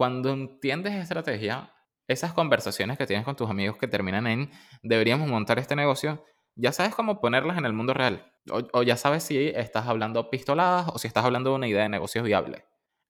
[0.00, 1.74] cuando entiendes estrategia,
[2.08, 4.50] esas conversaciones que tienes con tus amigos que terminan en
[4.82, 8.32] deberíamos montar este negocio, ya sabes cómo ponerlas en el mundo real.
[8.72, 11.90] O, ya sabes si estás hablando pistoladas o si estás hablando de una idea de
[11.90, 12.64] negocios viable.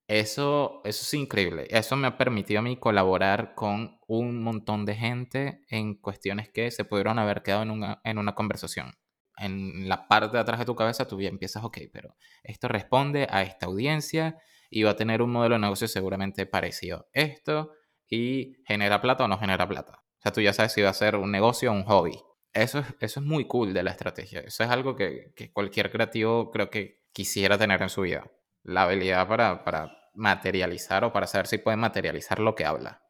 [0.09, 1.69] Eso, eso es increíble.
[1.71, 6.73] Eso me ha permitido a mí colaborar con un montón de gente en cuestiones que
[6.73, 8.95] se pudieron haber quedado en una, en una conversación.
[9.37, 13.29] En la parte de atrás de tu cabeza tú ya empiezas, ok, pero esto responde
[13.31, 14.41] a esta audiencia
[14.71, 17.73] y a tener un modelo de negocio seguramente parecido a esto
[18.09, 20.05] y genera plata o no genera plata.
[20.19, 22.19] O sea, tú ya sabes si va a ser un negocio o un hobby.
[22.53, 24.41] Eso es, eso es muy cool de la estrategia.
[24.41, 28.31] Eso es algo que, que cualquier creativo creo que quisiera tener en su vida.
[28.63, 33.03] La habilidad para, para materializar o para saber si puede materializar lo que habla.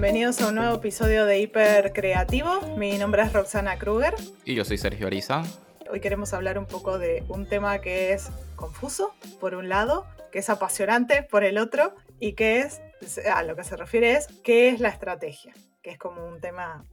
[0.00, 2.60] Bienvenidos a un nuevo episodio de Hiper Creativo.
[2.76, 4.14] Mi nombre es Roxana Kruger.
[4.44, 5.42] Y yo soy Sergio Ariza.
[5.90, 10.38] Hoy queremos hablar un poco de un tema que es confuso, por un lado, que
[10.38, 12.80] es apasionante por el otro y que es
[13.34, 16.84] a lo que se refiere es qué es la estrategia, que es como un tema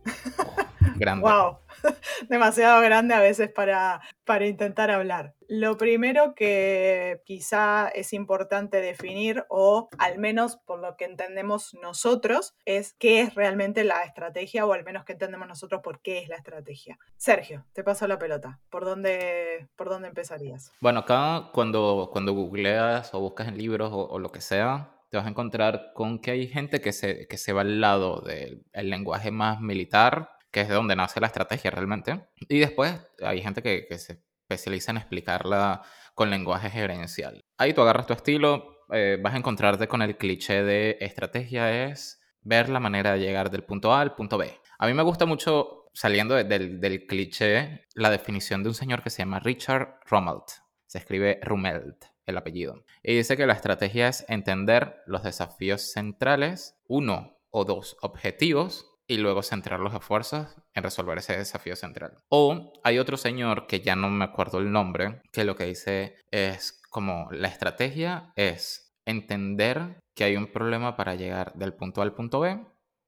[0.95, 1.21] grande.
[1.29, 1.59] wow,
[2.27, 5.35] demasiado grande a veces para, para intentar hablar.
[5.47, 12.55] Lo primero que quizá es importante definir, o al menos por lo que entendemos nosotros,
[12.65, 16.29] es qué es realmente la estrategia, o al menos que entendemos nosotros por qué es
[16.29, 16.97] la estrategia.
[17.15, 18.59] Sergio, te paso la pelota.
[18.69, 20.71] ¿Por dónde, por dónde empezarías?
[20.81, 25.27] Bueno, acá cuando, cuando googleas o buscas en libros o lo que sea, te vas
[25.27, 29.31] a encontrar con que hay gente que se, que se va al lado del lenguaje
[29.31, 32.29] más militar, que es de donde nace la estrategia realmente.
[32.47, 35.81] Y después hay gente que, se especializa en explicarla
[36.13, 37.43] con lenguaje gerencial.
[37.57, 42.21] Ahí tú agarras tu estilo, eh, vas a encontrarte con el cliché de estrategia es
[42.39, 44.49] ver la manera de llegar del punto A al punto B.
[44.79, 49.09] A mí me gusta mucho, saliendo del, del cliché, la definición de un señor que
[49.09, 50.45] se llama Richard Rummelt.
[50.85, 52.85] Se escribe Rummelt el apellido.
[53.03, 59.17] Y dice que la estrategia es entender los desafíos centrales, uno o dos objetivos, y
[59.17, 62.17] luego centrar los esfuerzos en resolver ese desafío central.
[62.29, 66.15] O hay otro señor que ya no me acuerdo el nombre, que lo que dice
[66.31, 72.03] es como la estrategia es entender que hay un problema para llegar del punto A
[72.05, 72.65] al punto B,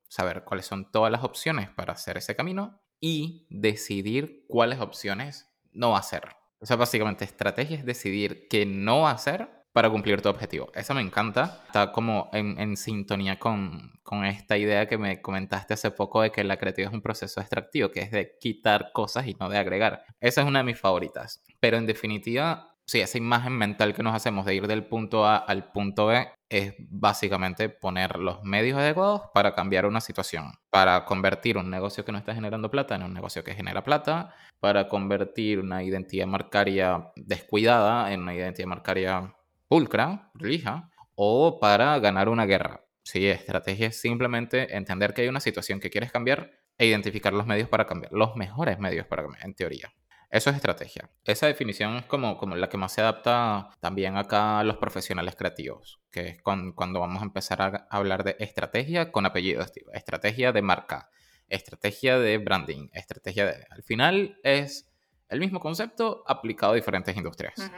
[0.10, 5.96] saber cuáles son todas las opciones para hacer ese camino y decidir cuáles opciones no
[5.96, 6.36] hacer.
[6.60, 10.72] O sea, básicamente, estrategia es decidir qué no hacer para cumplir tu objetivo.
[10.74, 11.62] Eso me encanta.
[11.68, 13.92] Está como en, sintonía con,
[14.26, 17.92] esta idea que me comentaste hace poco de que la creatividad es un proceso extractivo,
[17.92, 20.04] que es de quitar cosas y no de agregar.
[20.20, 21.44] Esa es una de mis favoritas.
[21.60, 25.38] Pero en definitiva, sí, esa imagen mental que nos hacemos de ir del punto A
[25.38, 31.56] al punto B es básicamente poner los medios adecuados para cambiar una situación, para convertir
[31.60, 35.60] un negocio que no está generando plata en un negocio que genera plata, para convertir
[35.60, 39.36] una identidad marcaria descuidada en una identidad marcaria
[39.68, 42.84] pulcra, relija, o para ganar una guerra.
[43.04, 47.48] Sí, estrategia es simplemente entender que hay una situación que quieres cambiar e identificar los
[47.48, 49.94] medios para cambiar, los mejores medios para cambiar, en teoría.
[50.30, 51.10] Eso es estrategia.
[51.24, 55.36] Esa definición es como, como la que más se adapta también acá a los profesionales
[55.38, 60.62] creativos, que es cuando vamos a empezar a hablar de estrategia con apellidos, estrategia de
[60.62, 61.10] marca,
[61.48, 63.66] estrategia de branding, estrategia de...
[63.70, 64.92] Al final es
[65.30, 67.72] el mismo concepto aplicado a diferentes industrias.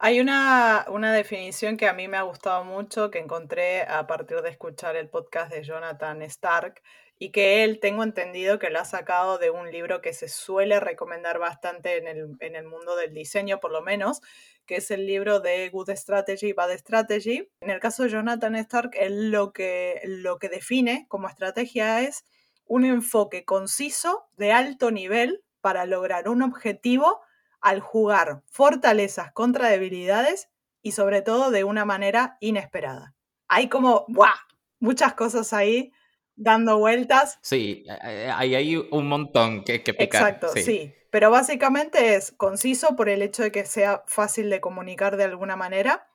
[0.00, 4.42] Hay una, una, definición que a mí me ha gustado mucho, que encontré a partir
[4.42, 6.80] de escuchar el podcast de Jonathan Stark,
[7.18, 10.78] y que él tengo entendido que lo ha sacado de un libro que se suele
[10.78, 14.20] recomendar bastante en el, en el mundo del diseño, por lo menos,
[14.66, 17.48] que es el libro de Good Strategy, Bad Strategy.
[17.60, 22.24] En el caso de Jonathan Stark, él lo que, lo que define como estrategia es
[22.66, 27.20] un enfoque conciso de alto nivel para lograr un objetivo
[27.60, 30.48] al jugar fortalezas contra debilidades
[30.82, 33.14] y sobre todo de una manera inesperada.
[33.48, 34.34] Hay como, ¡buah!
[34.80, 35.92] Muchas cosas ahí
[36.36, 37.38] dando vueltas.
[37.42, 40.22] Sí, eh, eh, ahí hay un montón que, que picar.
[40.22, 40.94] Exacto, sí.
[41.10, 45.56] Pero básicamente es conciso por el hecho de que sea fácil de comunicar de alguna
[45.56, 46.07] manera,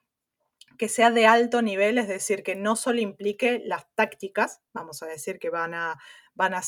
[0.78, 5.08] que sea de alto nivel, es decir, que no solo implique las tácticas, vamos a
[5.08, 6.00] decir que van a,
[6.34, 6.62] van a,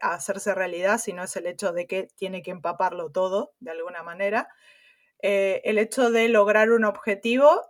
[0.00, 4.02] a hacerse realidad, sino es el hecho de que tiene que empaparlo todo de alguna
[4.02, 4.48] manera.
[5.20, 7.62] Eh, el hecho de lograr un objetivo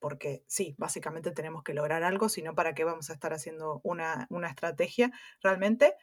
[0.00, 4.26] porque sí, básicamente tenemos que lograr algo, sino para qué vamos a estar haciendo una,
[4.48, 5.12] estrategia
[5.42, 5.94] realmente.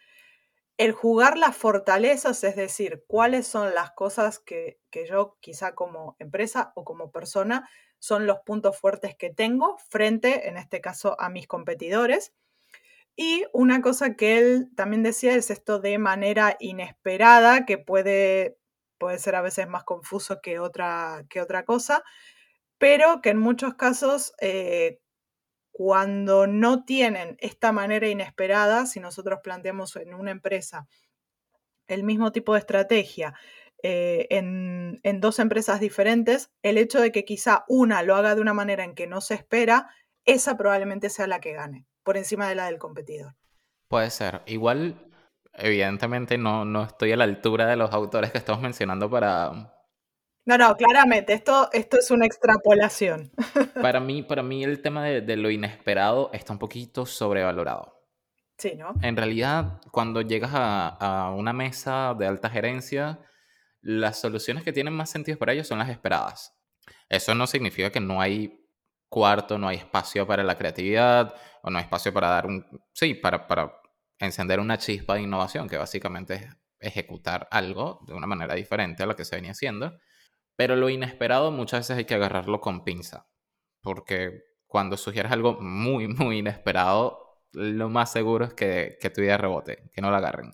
[0.77, 4.79] El jugar las fortalezas, es decir, cuáles son las cosas que,
[5.09, 7.67] yo quizá como empresa o como persona
[7.99, 12.33] son los puntos fuertes que tengo frente, en este caso, a mis competidores.
[13.15, 18.57] Y una cosa que él también decía es esto de manera inesperada, que puede,
[18.99, 22.03] puede ser a veces más confuso que otra, que otra cosa,
[22.77, 24.99] pero que en muchos casos, eh,
[25.71, 30.87] cuando no tienen esta manera inesperada, si nosotros planteamos en una empresa
[31.87, 33.33] el mismo tipo de estrategia
[33.89, 38.41] eh, en, en dos empresas diferentes, el hecho de que quizá una lo haga de
[38.41, 39.89] una manera en que no se espera,
[40.25, 43.35] esa probablemente sea la que gane por encima de la del competidor.
[43.87, 44.41] Puede ser.
[44.45, 45.09] Igual,
[45.53, 49.73] evidentemente no, no estoy a la altura de los autores que estamos mencionando para...
[50.45, 53.31] No, no, claramente, esto, esto es una extrapolación.
[53.81, 58.05] Para mí, para mí el tema de, lo inesperado está un poquito sobrevalorado.
[58.57, 58.95] Sí, ¿no?
[59.01, 63.19] En realidad, cuando llegas a, a, una mesa de alta gerencia,
[63.87, 66.53] las soluciones que tienen más sentido para ellos son las esperadas.
[67.07, 68.67] Eso no significa que no hay
[69.07, 73.13] cuarto, no hay espacio para la creatividad, o no hay espacio para dar un, sí,
[73.13, 73.79] para, para
[74.19, 76.47] encender una chispa de innovación, que básicamente es
[76.81, 79.97] ejecutar algo de una manera diferente a lo que se venía haciendo.
[80.57, 83.29] Pero lo inesperado muchas veces hay que agarrarlo con pinza,
[83.81, 89.37] porque cuando sugieres algo muy, muy inesperado, lo más seguro es que, que tu idea
[89.37, 90.51] rebote, que no la agarren.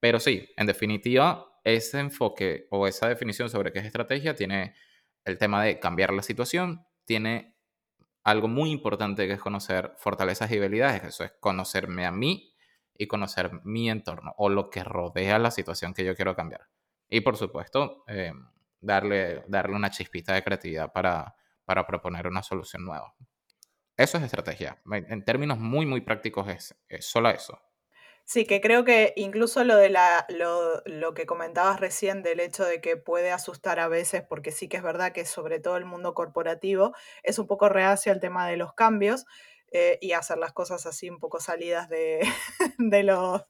[0.00, 4.74] Pero sí, en definitiva, ese enfoque o esa definición sobre qué es estrategia tiene
[5.24, 7.56] el tema de cambiar la situación, tiene
[8.24, 11.04] algo muy importante que es conocer fortalezas y debilidades.
[11.04, 12.54] Eso es conocerme a mí
[12.96, 16.68] y conocer mi entorno o lo que rodea la situación que yo quiero cambiar.
[17.08, 18.32] Y por supuesto, eh,
[18.80, 21.34] darle, darle una chispita de creatividad para,
[21.64, 23.14] para proponer una solución nueva.
[23.96, 24.80] Eso es estrategia.
[24.90, 27.60] En términos muy, muy prácticos es, es solo eso.
[28.24, 32.64] Sí, que creo que incluso lo de la, lo, lo, que comentabas recién del hecho
[32.64, 35.84] de que puede asustar a veces, porque sí que es verdad que sobre todo el
[35.84, 39.26] mundo corporativo es un poco reacio al tema de los cambios
[39.72, 42.20] eh, y hacer las cosas así un poco salidas de,
[42.78, 43.42] de, los,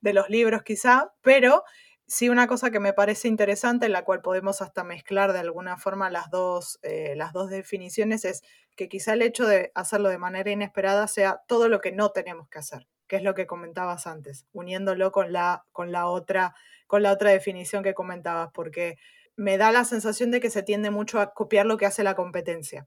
[0.00, 1.62] de los libros quizá, pero
[2.06, 5.78] sí una cosa que me parece interesante, en la cual podemos hasta mezclar de alguna
[5.78, 8.42] forma las dos, eh, las dos definiciones, es
[8.76, 12.48] que quizá el hecho de hacerlo de manera inesperada sea todo lo que no tenemos
[12.48, 16.54] que hacer que es lo que comentabas antes, uniéndolo con la, con la, otra,
[16.86, 18.98] con la otra definición que comentabas, porque
[19.36, 22.14] me da la sensación de que se tiende mucho a copiar lo que hace la
[22.14, 22.86] competencia.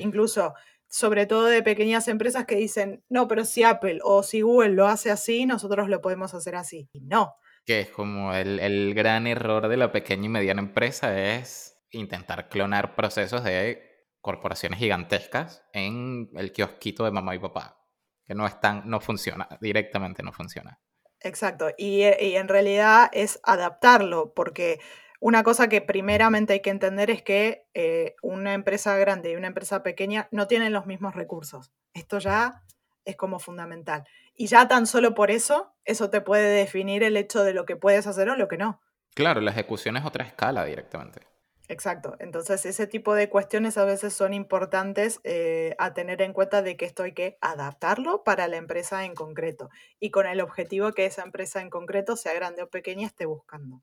[0.00, 0.54] Incluso,
[0.88, 4.86] sobre todo de pequeñas empresas que dicen, no, pero si Apple o si Google lo
[4.86, 6.88] hace así, nosotros lo podemos hacer así.
[6.92, 7.36] Y no.
[7.64, 12.48] Que es como el, el gran error de la pequeña y mediana empresa es intentar
[12.48, 13.82] clonar procesos de
[14.20, 17.85] corporaciones gigantescas en el kiosquito de mamá y papá
[18.26, 20.80] que no, están, no funciona, directamente no funciona.
[21.20, 24.80] Exacto, y, y, en realidad es adaptarlo, porque
[25.20, 29.46] una cosa que primeramente hay que entender es que eh, una empresa grande y una
[29.46, 31.72] empresa pequeña no tienen los mismos recursos.
[31.94, 32.62] Esto ya
[33.04, 34.04] es como fundamental.
[34.34, 37.76] Y ya tan solo por eso, eso te puede definir el hecho de lo que
[37.76, 38.82] puedes hacer o lo que no.
[39.14, 41.22] Claro, la ejecución es otra escala directamente.
[41.68, 42.14] Exacto.
[42.20, 46.76] Entonces, ese tipo de cuestiones a veces son importantes eh, a tener en cuenta de
[46.76, 51.06] que esto hay que adaptarlo para la empresa en concreto y con el objetivo que
[51.06, 53.82] esa empresa en concreto, sea grande o pequeña, esté buscando.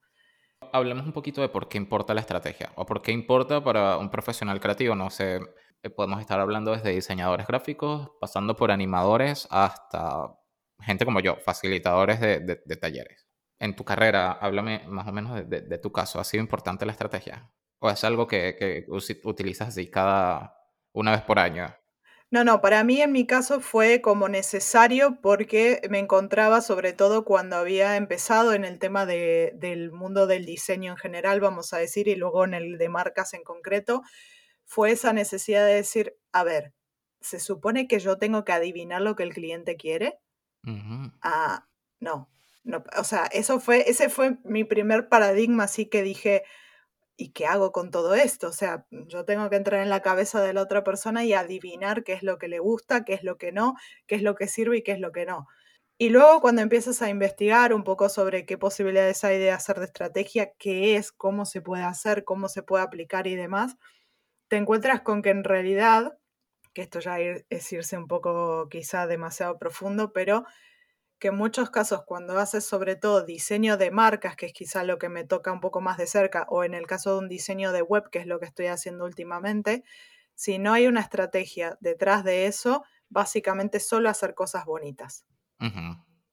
[0.72, 4.10] Hablemos un poquito de por qué importa la estrategia o por qué importa para un
[4.10, 4.96] profesional creativo.
[4.96, 5.42] No sé,
[5.84, 10.40] eh, podemos estar hablando desde diseñadores gráficos, pasando por animadores hasta
[10.80, 13.28] gente como yo, facilitadores de, de, talleres.
[13.60, 16.20] En tu carrera, háblame más o menos de, de tu caso.
[16.20, 17.52] ¿Ha sido importante la estrategia?
[17.84, 18.86] ¿O es algo que, que
[19.26, 20.56] utilizas así cada
[20.94, 21.76] una vez por año?
[22.32, 27.26] No, no, para mí en mi caso fue como necesario porque me encontraba sobre todo
[27.26, 31.78] cuando había empezado en el tema de, del mundo del diseño en general, vamos a
[31.78, 34.02] decir, y luego en el de marcas en concreto,
[34.64, 36.74] fue esa necesidad de decir, a ver,
[37.20, 40.20] ¿se supone que yo tengo que adivinar lo que el cliente quiere?
[41.22, 41.68] Ah,
[42.00, 42.30] no,
[42.64, 46.44] no, o sea, eso fue, ese fue mi primer paradigma, así que dije,
[47.18, 48.48] ¿y qué hago con todo esto?
[48.48, 52.04] O sea, yo tengo que entrar en la cabeza de la otra persona y adivinar
[52.04, 53.76] qué es lo que le gusta, qué es lo que no,
[54.08, 55.48] qué es lo que sirve y qué es lo que no.
[55.98, 59.86] Y luego cuando empiezas a investigar un poco sobre qué posibilidades hay de hacer de
[59.86, 63.78] estrategia, qué es, cómo se puede hacer, cómo se puede aplicar y demás,
[64.50, 66.18] te encuentras con que en realidad,
[66.74, 70.46] que esto ya es irse un poco quizá demasiado profundo, pero
[71.24, 74.98] que en muchos casos cuando haces sobre todo diseño de marcas, que es quizá lo
[74.98, 77.72] que me toca un poco más de cerca, o en el caso de un diseño
[77.72, 79.86] de web, que es lo que estoy haciendo últimamente,
[80.36, 85.26] si no hay una estrategia detrás de eso, básicamente solo hacer cosas bonitas.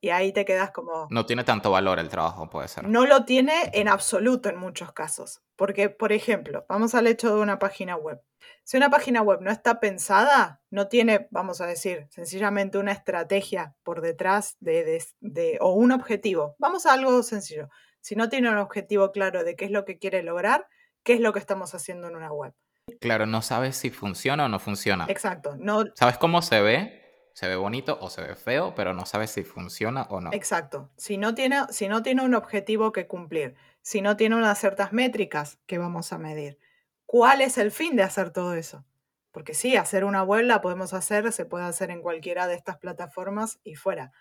[0.02, 1.08] Y ahí te quedas como...
[1.10, 2.88] No tiene tanto valor el trabajo, puede ser.
[2.88, 5.42] No lo tiene en absoluto en muchos casos.
[5.56, 8.22] Porque, por ejemplo, vamos al hecho de una página web.
[8.64, 13.74] Si una página web no está pensada, no tiene, vamos a decir, sencillamente una estrategia
[13.82, 16.56] por detrás de, de, o un objetivo.
[16.58, 17.68] Vamos a algo sencillo.
[18.00, 20.66] Si no tiene un objetivo claro de qué es lo que quiere lograr,
[21.02, 22.54] qué es lo que estamos haciendo en una web.
[23.00, 25.04] Claro, no sabes si funciona o no funciona.
[25.08, 25.56] Exacto.
[25.58, 25.84] No...
[25.94, 27.09] ¿Sabes cómo se ve?
[27.34, 30.30] Se ve bonito o se ve feo, pero no sabes si funciona o no.
[30.32, 30.90] Exacto.
[30.96, 34.92] Si no tiene, si no tiene un objetivo que cumplir, si no tiene unas ciertas
[34.92, 36.58] métricas que vamos a medir,
[37.06, 38.84] ¿cuál es el fin de hacer todo eso?
[39.30, 42.78] Porque sí, hacer una web la podemos hacer, se puede hacer en cualquiera de estas
[42.78, 44.12] plataformas y fuera.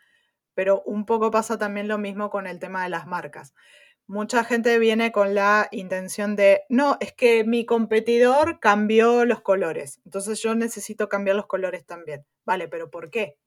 [0.54, 3.54] Pero un poco pasa también lo mismo con el tema de las marcas
[4.10, 10.02] mucha gente viene con la intención de, no, es que mi competidor cambió los colores,
[10.04, 12.26] entonces yo necesito cambiar los colores también.
[12.44, 13.38] Vale, pero ¿por qué?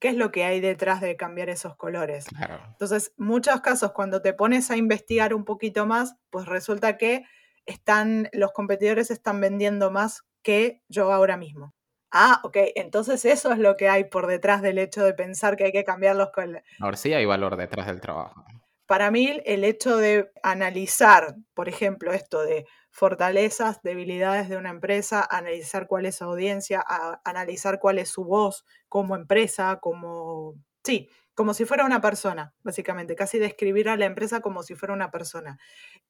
[0.00, 2.26] ¿Qué es lo que hay detrás de cambiar esos colores?
[2.72, 7.24] Entonces, muchos casos, cuando te pones a investigar un poquito más, pues resulta que
[7.64, 11.72] están, los competidores están vendiendo más que yo ahora mismo.
[12.10, 15.64] Ah, ok, entonces eso es lo que hay por detrás del hecho de pensar que
[15.64, 16.64] hay que cambiar los colores.
[16.80, 18.44] Ahora sí hay valor detrás del trabajo.
[18.90, 25.24] Para mí, el hecho de analizar, por ejemplo, esto de fortalezas, debilidades de una empresa,
[25.30, 26.84] analizar cuál es su audiencia,
[27.24, 33.14] analizar cuál es su voz como empresa, como, sí, como si fuera una persona, básicamente,
[33.14, 35.56] casi describir a la empresa como si fuera una persona.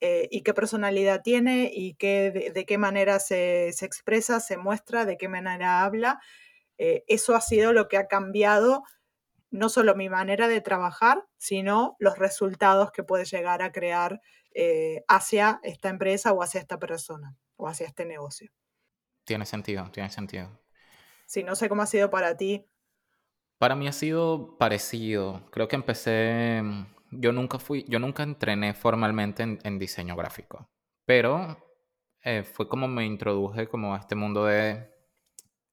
[0.01, 5.19] Eh, y qué personalidad tiene y qué, de, qué manera se, expresa, se muestra, de
[5.19, 6.19] qué manera habla.
[6.79, 8.85] Eh, eso ha sido lo que ha cambiado
[9.51, 14.21] no solo mi manera de trabajar, sino los resultados que puede llegar a crear
[14.55, 18.51] eh, hacia esta empresa o hacia esta persona o hacia este negocio.
[19.25, 20.49] Tiene sentido, tiene sentido.
[21.27, 22.67] Sí, no sé cómo ha sido para ti.
[23.59, 25.49] Para mí ha sido parecido.
[25.51, 26.63] Creo que empecé,
[27.11, 30.69] yo nunca fui, yo nunca entrené formalmente en, diseño gráfico,
[31.05, 31.59] pero
[32.23, 34.91] eh, fue como me introduje como a este mundo de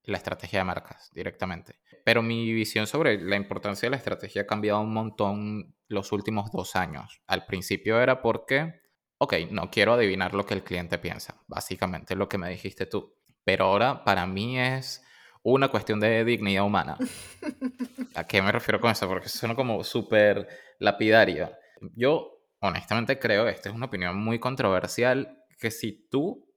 [0.07, 1.79] la estrategia de marcas directamente.
[2.03, 6.49] Pero mi visión sobre la importancia de la estrategia ha cambiado un montón los últimos
[6.51, 7.21] dos años.
[7.27, 8.81] Al principio era porque,
[9.17, 13.15] ok, no quiero adivinar lo que el cliente piensa, básicamente lo que me dijiste tú.
[13.43, 15.03] Pero ahora para mí es
[15.43, 16.97] una cuestión de dignidad humana.
[18.15, 19.07] ¿A qué me refiero con eso?
[19.09, 20.47] Porque suena como súper
[20.79, 21.51] lapidario.
[21.95, 26.47] Yo honestamente creo, esta es una opinión muy controversial, que si tú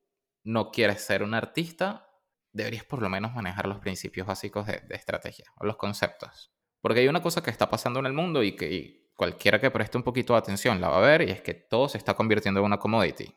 [0.45, 2.10] no quieres ser un artista,
[2.53, 6.53] deberías por lo menos manejar los principios básicos de, estrategia o los conceptos.
[6.81, 9.99] Porque hay una cosa que está pasando en el mundo y que cualquiera que preste
[9.99, 12.61] un poquito de atención la va a ver y es que todo se está convirtiendo
[12.61, 13.35] en una commodity.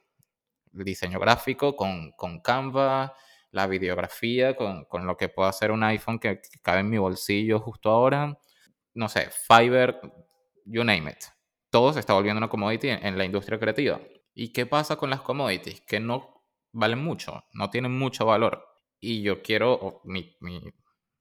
[0.74, 3.16] El diseño gráfico con, con Canva,
[3.52, 7.60] la videografía con, con, lo que pueda hacer un iPhone que, cabe en mi bolsillo
[7.60, 8.40] justo ahora.
[8.94, 10.00] No sé, Fiverr,
[10.66, 11.26] you name it.
[11.70, 14.00] Todo se está volviendo una commodity en, en la industria creativa.
[14.34, 15.82] ¿Y qué pasa con las commodities?
[15.82, 18.73] Que no valen mucho, no tienen mucho valor
[19.04, 20.62] y yo quiero, mi, mi,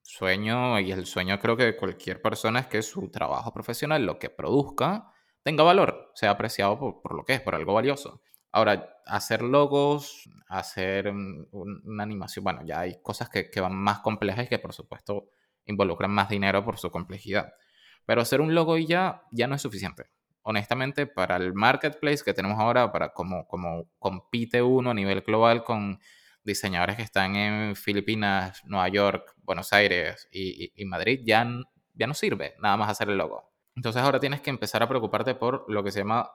[0.03, 4.19] sueño y el sueño creo que de cualquier persona es que su trabajo profesional, lo
[4.19, 5.13] que produzca,
[5.43, 8.21] tenga valor, sea apreciado por, por lo que es, por algo valioso.
[8.53, 14.45] Ahora, hacer logos, hacer una animación, bueno, ya hay cosas que, que van más complejas
[14.45, 15.29] y que por supuesto
[15.65, 17.55] involucran más dinero por su complejidad.
[18.05, 20.11] Pero hacer un logo y ya, ya no es suficiente.
[20.43, 25.65] Honestamente, para el marketplace que tenemos ahora, para cómo, cómo compite uno a nivel global
[25.65, 26.01] con
[26.45, 31.47] diseñadores que están en Filipinas, Nueva York, Buenos Aires y, Madrid, ya,
[31.95, 33.53] ya no sirve nada más hacer el logo.
[33.75, 36.31] Entonces ahora tienes que empezar a preocuparte por lo que se llama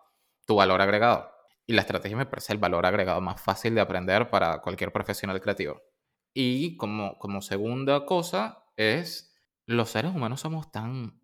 [0.46, 1.32] tu valor agregado.
[1.66, 5.42] Y la estrategia me parece el valor agregado más fácil de aprender para cualquier profesional
[5.42, 5.82] creativo.
[6.34, 9.36] Y como, como segunda cosa es,
[9.66, 11.22] los seres humanos somos tan,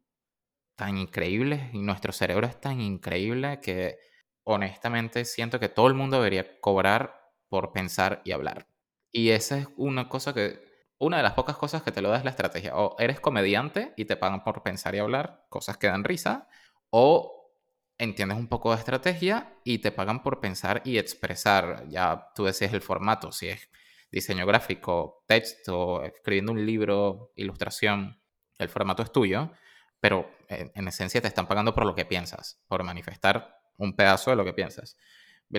[0.76, 3.98] tan increíbles y nuestro cerebro es tan increíble que
[4.44, 8.73] honestamente siento que todo el mundo debería cobrar por pensar y hablar.
[9.14, 10.60] Y esa es una cosa que,
[10.98, 12.76] una de las pocas cosas que te lo da es la estrategia.
[12.76, 16.50] O eres comediante y te pagan por pensar y hablar, cosas que dan risa,
[16.90, 17.52] o
[18.00, 21.88] entiendes un poco de estrategia y te pagan por pensar y expresar.
[21.90, 23.70] Ya tú decides el formato, si es
[24.12, 28.20] diseño gráfico, texto, escribiendo un libro, ilustración,
[28.58, 29.52] el formato es tuyo,
[30.00, 34.32] pero en, en esencia te están pagando por lo que piensas, por manifestar un pedazo
[34.32, 34.98] de lo que piensas.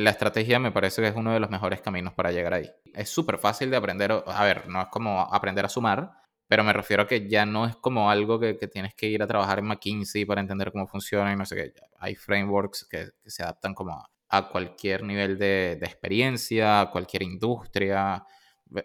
[0.01, 2.69] La estrategia me parece que es uno de los mejores caminos para llegar ahí.
[2.95, 6.11] Es súper fácil de aprender, a ver, no es como aprender a sumar,
[6.49, 9.29] pero me refiero a que ya no es como algo que, tienes que ir a
[9.29, 11.73] trabajar en McKinsey para entender cómo funciona y no sé qué.
[12.01, 18.25] Hay frameworks que, se adaptan como a, cualquier nivel de, de, experiencia, a cualquier industria.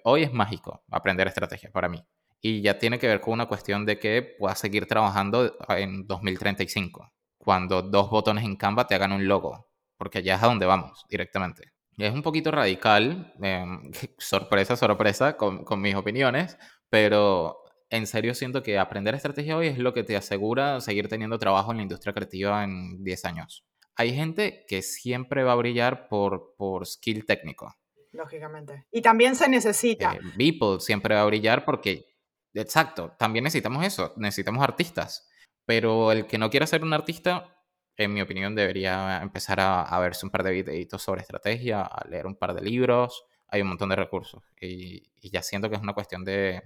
[0.03, 2.05] Hoy es mágico aprender estrategia para mí.
[2.39, 7.11] Y ya tiene que ver con una cuestión de que puedas seguir trabajando en 2035,
[7.39, 9.68] cuando dos botones en Canva te hagan un logo,
[9.99, 11.73] porque ya es a donde vamos directamente.
[11.97, 16.57] Es un poquito radical, em, sorpresa, sorpresa con, con mis opiniones,
[16.89, 17.57] pero
[17.89, 21.71] en serio siento que aprender estrategia hoy es lo que te asegura seguir teniendo trabajo
[21.71, 23.65] en la industria creativa en 10 años.
[23.95, 27.75] Hay gente que siempre va a brillar por, por skill técnico.
[28.13, 28.85] Lógicamente.
[28.91, 30.13] Y también se necesita.
[30.13, 32.15] Eh, Beeple siempre va a brillar porque,
[32.53, 35.27] exacto, también necesitamos eso, necesitamos artistas.
[35.65, 37.58] Pero el que no quiera ser un artista,
[38.03, 42.07] en mi opinión, debería empezar a, a verse un par de videitos sobre estrategia, a
[42.07, 43.25] leer un par de libros.
[43.47, 44.43] Hay un montón de recursos.
[44.61, 46.63] Y, ya siento que es una cuestión de,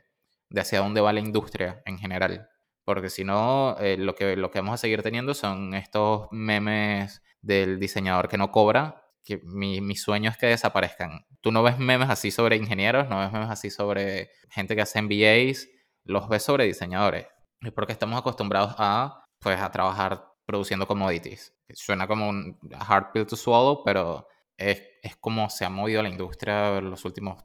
[0.49, 2.49] de hacia dónde va la industria en general.
[2.83, 7.21] Porque si no, eh, lo, que, lo que vamos a seguir teniendo son estos memes
[7.41, 11.25] del diseñador que no cobra, que mi, mi, sueño es que desaparezcan.
[11.41, 15.01] Tú no ves memes así sobre ingenieros, no ves memes así sobre gente que hace
[15.01, 15.67] MBAs,
[16.03, 17.27] los ves sobre diseñadores.
[17.61, 21.53] Es porque estamos acostumbrados a, pues, a trabajar produciendo commodities.
[21.73, 26.09] Suena como un hard pill to swallow, pero es, es como se ha movido la
[26.09, 27.43] industria en los últimos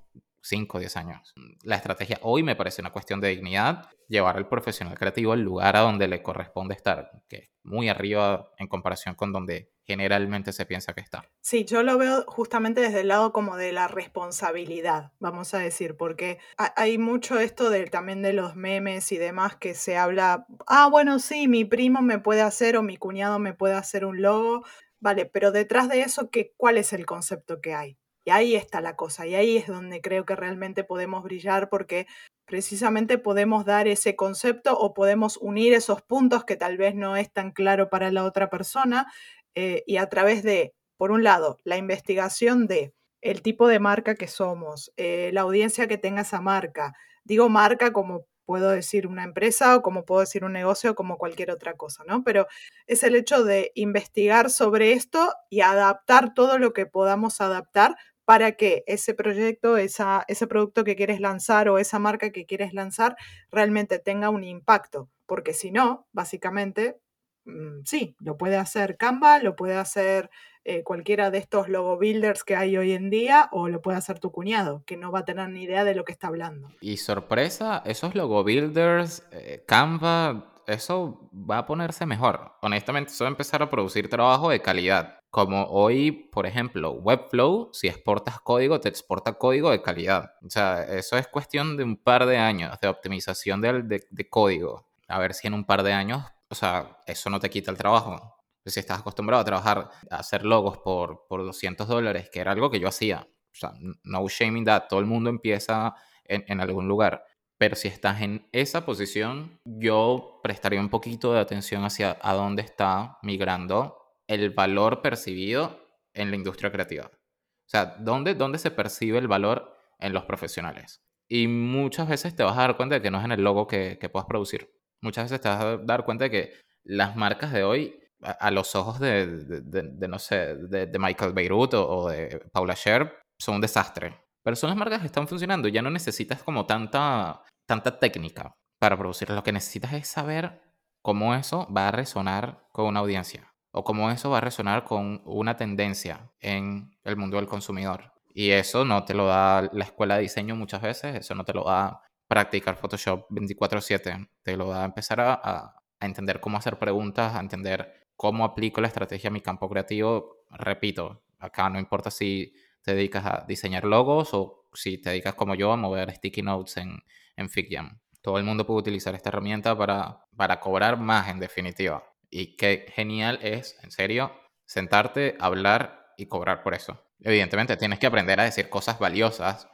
[0.49, 1.35] 5 o 10 años.
[1.63, 5.77] La estrategia hoy me parece una cuestión de dignidad, llevar al profesional creativo al lugar
[5.77, 10.65] a donde le corresponde estar, que es muy arriba en comparación con donde generalmente se
[10.65, 11.29] piensa que está.
[11.41, 15.97] Sí, yo lo veo justamente desde el lado como de la responsabilidad, vamos a decir,
[15.97, 20.89] porque hay mucho esto de, también de los memes y demás que se habla, ah,
[20.91, 24.65] bueno, sí, mi primo me puede hacer o mi cuñado me puede hacer un logo,
[24.99, 27.99] vale, pero detrás de eso, ¿qué, ¿cuál es el concepto que hay?
[28.29, 32.07] Y ahí está la cosa, y ahí es donde creo que realmente podemos brillar porque
[32.45, 37.33] precisamente podemos dar ese concepto o podemos unir esos puntos que tal vez no es
[37.33, 39.11] tan claro para la otra persona
[39.55, 42.93] eh, y a través de, por un lado, la investigación de
[43.23, 46.93] el tipo de marca que somos, eh, la audiencia que tenga esa marca.
[47.25, 51.17] Digo marca como puedo decir una empresa o como puedo decir un negocio o como
[51.17, 52.25] cualquier otra cosa, ¿no?
[52.25, 52.47] Pero
[52.87, 57.97] es el hecho de investigar sobre esto y adaptar todo lo que podamos adaptar
[58.29, 63.17] para que ese proyecto, ese producto que quieres lanzar o esa marca que quieres lanzar
[63.51, 65.09] realmente tenga un impacto.
[65.25, 67.01] Porque si no, básicamente,
[67.47, 70.29] mm, sí, lo puede hacer Canva, lo puede hacer
[70.65, 74.19] eh, cualquiera de estos logo builders que hay hoy en día o lo puede hacer
[74.19, 76.69] tu cuñado, que no va a tener ni idea de lo que está hablando.
[76.83, 82.53] Y sorpresa, esos logo builders, eh, Canva, eso va a ponerse mejor.
[82.61, 85.21] Honestamente, eso va a empezar a producir trabajo de calidad.
[85.31, 90.33] Como hoy, por ejemplo, Webflow, si exportas código, te exporta código de calidad.
[90.45, 94.89] O sea, eso es cuestión de un par de años de optimización de, de, código.
[95.09, 97.79] A ver si en un par de años, o sea, eso no te quita el
[97.79, 98.37] trabajo.
[98.65, 102.71] Si estás acostumbrado a trabajar, a hacer logos por, por 200 dólares, que era algo
[102.71, 103.27] que yo hacía.
[103.53, 103.73] O sea,
[104.05, 107.25] no shaming that, todo el mundo empieza en, en algún lugar.
[107.59, 112.63] Pero si estás en esa posición, yo prestaría un poquito de atención hacia a dónde
[112.63, 115.81] está migrando el valor percibido
[116.15, 117.07] en la industria creativa.
[117.07, 121.03] O sea, ¿dónde, dónde se percibe el valor en los profesionales?
[121.29, 123.67] Y muchas veces te vas a dar cuenta de que no es en el logo
[123.67, 124.71] que, que puedas producir.
[125.03, 126.53] Muchas veces te vas a dar cuenta de que
[126.85, 132.09] las marcas de hoy, a, los ojos de, de, no sé, de, Michael Beirut o,
[132.09, 134.17] de Paula Sher, son un desastre
[134.49, 135.69] pero son las marcas que están funcionando.
[135.69, 139.29] Ya no necesitas como tanta, tanta técnica para producir.
[139.29, 140.63] Lo que necesitas es saber
[141.03, 145.21] cómo eso va a resonar con una audiencia o cómo eso va a resonar con
[145.27, 148.15] una tendencia en el mundo del consumidor.
[148.33, 151.53] Y eso no te lo da la escuela de diseño muchas veces, eso no te
[151.53, 157.35] lo da practicar Photoshop 24/7, te lo da empezar a, a, entender cómo hacer preguntas,
[157.35, 160.39] a entender cómo aplico la estrategia a mi campo creativo.
[160.53, 162.55] Repito, acá no importa si
[162.89, 166.79] te dedicas a diseñar logos o si te dedicas como yo a mover sticky notes
[166.79, 167.05] en,
[167.37, 168.01] en FigJam.
[168.23, 172.03] Todo el mundo puede utilizar esta herramienta para, para cobrar más en definitiva.
[172.31, 174.33] Y qué genial es, en serio,
[174.65, 177.05] sentarte, hablar y cobrar por eso.
[177.21, 179.69] Evidentemente tienes que aprender a decir cosas valiosas,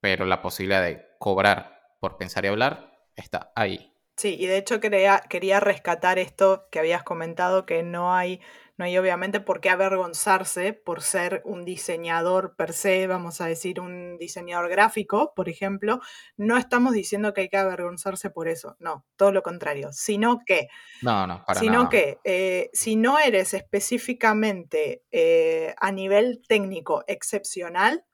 [0.00, 3.92] pero la posibilidad de cobrar por pensar y hablar está ahí.
[4.16, 8.40] Sí, y de hecho quería, quería rescatar esto que habías comentado, que no hay
[8.76, 13.80] no hay obviamente por qué avergonzarse por ser un diseñador per se, vamos a decir
[13.80, 16.00] un diseñador gráfico, por ejemplo.
[16.36, 20.68] No estamos diciendo que hay que avergonzarse por eso, no, todo lo contrario, sino que,
[21.02, 28.04] no, no, para sino que eh, si no eres específicamente eh, a nivel técnico excepcional,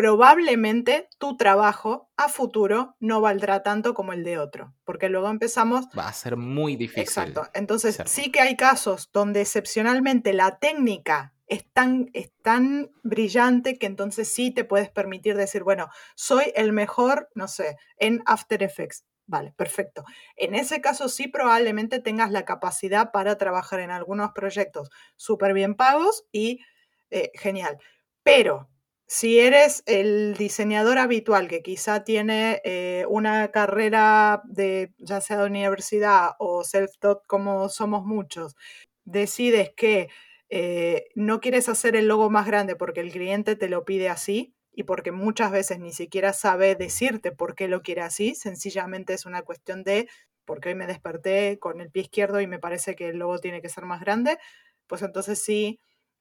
[0.00, 5.88] probablemente tu trabajo a futuro no valdrá tanto como el de otro, porque luego empezamos...
[5.96, 7.02] Va a ser muy difícil.
[7.02, 7.46] Exacto.
[7.52, 13.84] Entonces sí que hay casos donde excepcionalmente la técnica es tan, es tan brillante que
[13.84, 19.04] entonces sí te puedes permitir decir, bueno, soy el mejor, no sé, en After Effects.
[19.26, 20.04] Vale, perfecto.
[20.34, 25.74] En ese caso sí probablemente tengas la capacidad para trabajar en algunos proyectos súper bien
[25.74, 26.60] pagos y
[27.10, 27.76] eh, genial.
[28.22, 28.70] Pero
[29.12, 35.46] si eres el diseñador habitual que quizá tiene eh, una carrera de ya sea de
[35.46, 38.54] universidad o self-taught como somos muchos,
[39.04, 40.10] decides que
[40.48, 44.54] eh, no quieres hacer el logo más grande porque el cliente te lo pide así,
[44.72, 49.26] y porque muchas veces ni siquiera sabe decirte por qué lo quiere así, sencillamente es
[49.26, 50.08] una cuestión de
[50.44, 53.60] porque hoy me desperté con el pie izquierdo y me parece que el logo tiene
[53.60, 54.38] que ser más grande,
[54.86, 55.80] pues entonces sí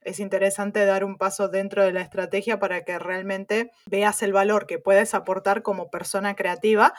[0.10, 4.66] es interesante dar un paso dentro de la estrategia para que realmente veas el valor
[4.66, 6.94] que puedes aportar como persona creativa,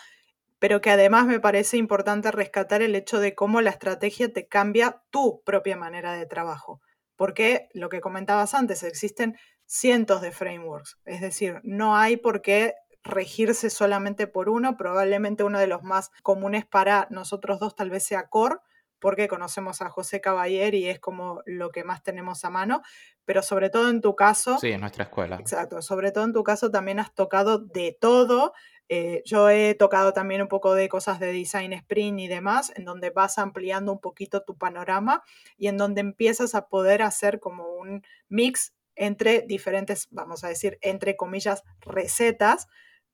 [0.59, 5.03] pero que además me parece importante rescatar el hecho de cómo la estrategia te cambia
[5.11, 6.81] tu propia manera de trabajo.
[7.17, 10.99] Porque lo que comentabas antes, existen cientos de frameworks.
[11.05, 14.77] Es decir, no hay por qué regirse solamente por uno.
[14.77, 18.57] Probablemente uno de los más comunes para nosotros dos tal vez sea Core,
[19.01, 22.83] porque conocemos a José Caballer y es como lo que más tenemos a mano,
[23.25, 24.59] pero sobre todo en tu caso...
[24.59, 25.37] Sí, en nuestra escuela.
[25.37, 28.53] Exacto, sobre todo en tu caso también has tocado de todo.
[28.89, 32.85] Eh, yo he tocado también un poco de cosas de design sprint y demás, en
[32.85, 35.23] donde vas ampliando un poquito tu panorama
[35.57, 40.79] y en donde empiezas a poder hacer como un mix entre diferentes, vamos a decir,
[40.83, 42.69] entre comillas, recetas,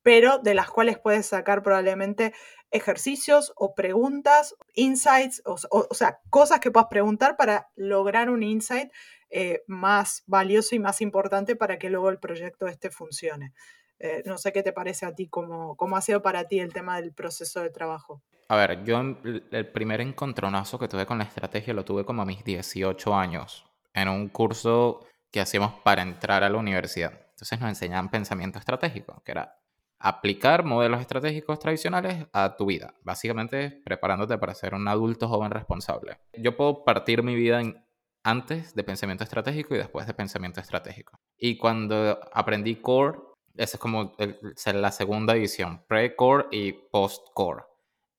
[0.07, 2.33] pero de las cuales puedes sacar probablemente
[2.71, 5.59] ejercicios o preguntas, insights, o,
[5.93, 8.93] sea, cosas que puedas preguntar para lograr un insight
[9.31, 13.53] eh, más valioso y más importante para que luego el proyecto este funcione.
[13.99, 16.73] Eh, no sé qué te parece a ti, cómo, cómo ha sido para ti el
[16.73, 18.23] tema del proceso de trabajo.
[18.47, 22.27] A ver, yo el primer encontronazo que tuve con la estrategia lo tuve como a
[22.27, 27.27] mis 18 años, en un curso que hacíamos para entrar a la universidad.
[27.31, 29.57] Entonces nos enseñaban pensamiento estratégico, que era
[29.99, 36.19] aplicar modelos estratégicos tradicionales a tu vida, básicamente preparándote para ser un adulto joven responsable.
[36.35, 37.61] Yo puedo partir mi vida
[38.23, 41.19] antes de pensamiento estratégico y después de pensamiento estratégico.
[41.39, 43.19] Y cuando aprendí core,
[43.55, 47.65] esa es como la segunda edición, pre-core y post-core.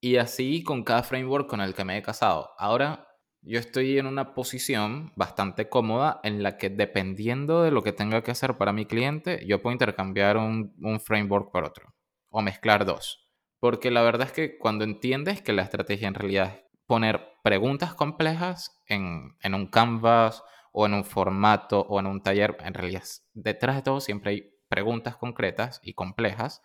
[0.00, 2.50] Y así con cada framework con el que me he casado.
[2.58, 3.07] Ahora
[3.48, 8.22] yo estoy en una posición bastante cómoda en la que dependiendo de lo que tenga
[8.22, 11.94] que hacer para mi cliente, yo puedo intercambiar un, framework por otro
[12.28, 13.26] o mezclar dos.
[13.58, 17.94] Porque la verdad es que cuando entiendes que la estrategia en realidad es poner preguntas
[17.94, 23.02] complejas en, en un canvas o en un formato o en un taller, en realidad
[23.32, 26.60] detrás de todo siempre hay preguntas concretas y complejas.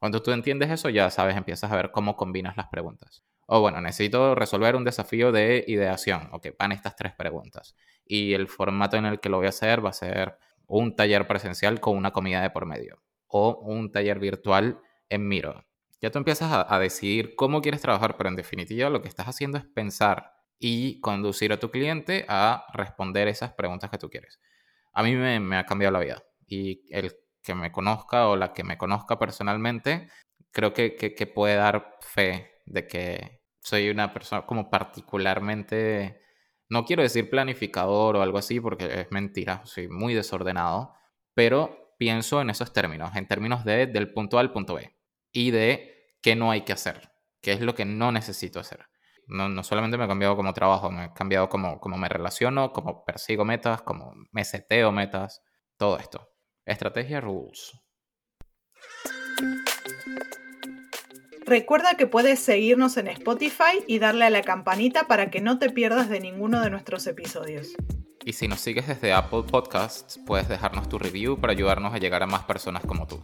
[0.00, 3.22] Cuando tú entiendes eso ya sabes, empiezas a ver cómo combinas las preguntas.
[3.46, 6.28] O bueno, necesito resolver un desafío de ideación.
[6.32, 7.76] Ok, van estas tres preguntas.
[8.04, 11.26] Y el formato en el que lo voy a hacer va a ser un taller
[11.26, 13.02] presencial con una comida de por medio.
[13.26, 15.64] O un taller virtual en Miro.
[16.00, 19.58] Ya tú empiezas a, decidir cómo quieres trabajar, pero en definitiva lo que estás haciendo
[19.58, 24.40] es pensar y conducir a tu cliente a responder esas preguntas que tú quieres.
[24.92, 26.22] A mí me, ha cambiado la vida.
[26.46, 30.08] Y el que me conozca o la que me conozca personalmente,
[30.50, 36.20] creo que, que puede dar fe de que soy una persona como particularmente,
[36.68, 40.94] no quiero decir planificador o algo así porque es mentira, soy muy desordenado,
[41.34, 44.94] pero pienso en esos términos, en términos de del punto A al punto B
[45.32, 48.86] y de qué no hay que hacer, qué es lo que no necesito hacer.
[49.26, 52.72] No, no solamente me he cambiado como trabajo, me he cambiado como, como me relaciono,
[52.72, 55.42] como persigo metas, como me seteo metas,
[55.78, 56.28] todo esto.
[56.66, 57.72] Estrategia rules.
[61.46, 65.68] Recuerda que puedes seguirnos en Spotify y darle a la campanita para que no te
[65.68, 67.74] pierdas de ninguno de nuestros episodios.
[68.24, 72.22] Y si nos sigues desde Apple Podcasts, puedes dejarnos tu review para ayudarnos a llegar
[72.22, 73.20] a más personas como tú.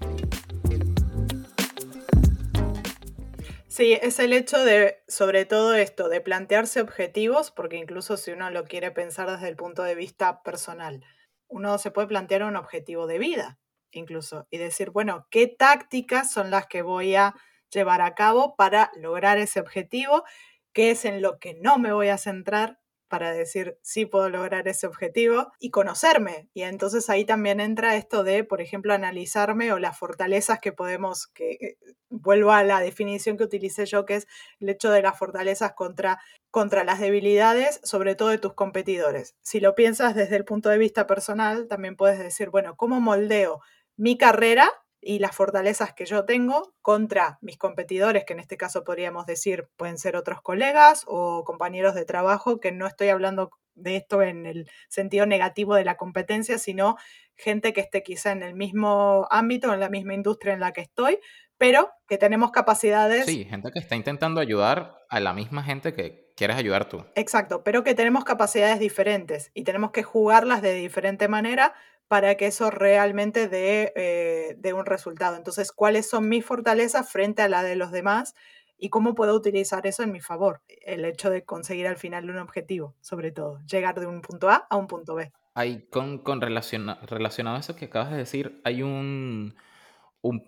[3.69, 8.51] Sí, es el hecho de, sobre todo esto, de plantearse objetivos, porque incluso si uno
[8.51, 11.03] lo quiere pensar desde el punto de vista personal,
[11.49, 13.59] uno se puede plantear un objetivo de vida,
[13.93, 17.35] incluso, y decir, bueno, ¿qué tácticas son las que voy a
[17.71, 20.25] llevar a cabo para lograr ese objetivo,
[20.73, 22.81] qué es en lo que no me voy a centrar
[23.11, 26.49] para decir si puedo lograr ese objetivo y conocerme.
[26.55, 31.27] Y entonces ahí también entra esto de, por ejemplo, analizarme o las fortalezas que podemos,
[31.27, 31.79] que eh,
[32.09, 34.29] vuelvo a la definición que utilicé yo, que es
[34.61, 36.21] el hecho de las fortalezas contra,
[36.53, 39.35] contra las debilidades, sobre todo de tus competidores.
[39.43, 43.61] Si lo piensas desde el punto de vista personal, también puedes decir, bueno, ¿cómo moldeo
[43.97, 48.85] mi carrera y las fortalezas que yo tengo contra mis competidores, que en este caso
[48.85, 53.97] podríamos decir pueden ser otros colegas o compañeros de trabajo, que no estoy hablando de
[53.97, 56.97] esto en el sentido negativo de la competencia, sino
[57.37, 60.83] gente que esté quizá en el mismo ámbito, en la misma industria en la que
[60.83, 61.19] estoy,
[61.57, 63.27] pero que tenemos capacidades.
[63.27, 67.05] Sí, gente que está intentando ayudar a la misma gente que quieres ayudar tú.
[67.17, 71.75] Exacto, pero que tenemos capacidades diferentes y tenemos que jugarlas de diferente manera
[72.11, 75.37] para que eso realmente dé, eh, dé un resultado.
[75.37, 78.35] Entonces, ¿cuáles son mis fortalezas frente a la de los demás?
[78.83, 80.63] y cómo puedo utilizar eso en mi favor.
[80.81, 84.67] El hecho de conseguir al final un objetivo, sobre todo, llegar de un punto A
[84.71, 85.31] a un punto B.
[85.53, 89.55] Hay, con, relacionado a eso que acabas de decir, hay un,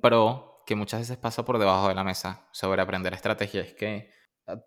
[0.00, 3.60] pro que muchas veces pasa por debajo de la mesa sobre aprender estrategia.
[3.60, 4.10] Es que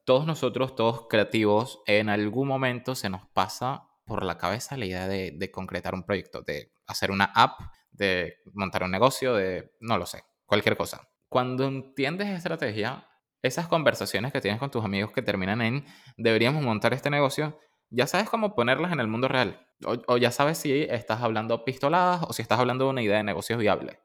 [0.06, 5.08] todos nosotros, todos creativos, en algún momento se nos pasa por la cabeza la idea
[5.08, 7.60] de, concretar un proyecto, de hacer una app,
[7.92, 11.10] de montar un negocio, de, no lo sé, cualquier cosa.
[11.28, 13.08] Cuando entiendes estrategia,
[13.42, 15.86] esas conversaciones que tienes con tus amigos que terminan en
[16.18, 19.68] deberíamos montar este negocio, ya sabes cómo ponerlas en el mundo real.
[20.08, 23.24] O, ya sabes si estás hablando pistoladas o si estás hablando de una idea de
[23.24, 24.00] negocios viable.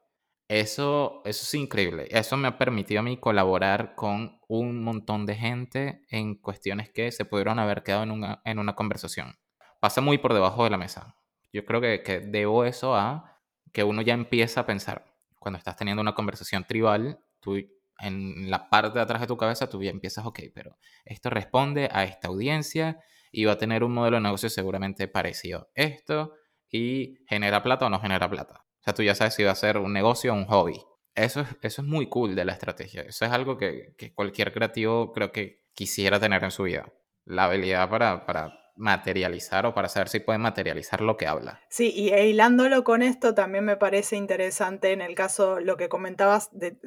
[0.49, 2.07] Eso, eso es increíble.
[2.11, 7.11] Eso me ha permitido a mí colaborar con un montón de gente en cuestiones que
[7.11, 9.40] se pudieron haber quedado en una conversación.
[9.81, 11.17] Pasa muy por debajo de la mesa.
[11.51, 13.37] Yo creo que, que debo eso a
[13.73, 15.13] que uno ya empieza a pensar.
[15.39, 17.57] Cuando estás teniendo una conversación tribal, tú
[17.99, 21.89] en la parte de atrás de tu cabeza tú ya empiezas, ok, pero esto responde
[21.91, 22.99] a esta audiencia
[23.31, 26.33] y va a tener un modelo de negocio seguramente parecido a esto
[26.69, 28.65] y genera plata o no genera plata.
[28.79, 30.81] O sea, tú ya sabes si va a ser un negocio o un hobby.
[31.13, 33.01] Eso es, eso es muy cool de la estrategia.
[33.01, 36.91] Eso es algo que, cualquier creativo creo que quisiera tener en su vida.
[37.25, 41.61] La habilidad para, para materializar o para saber si puede materializar lo que habla.
[41.69, 46.49] Sí, y hilándolo con esto también me parece interesante en el caso, lo que comentabas
[46.51, 46.77] de,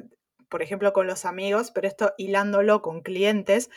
[0.49, 3.69] por ejemplo, con los amigos, pero esto hilándolo con clientes,